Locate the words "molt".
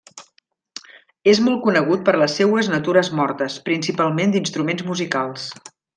1.47-1.59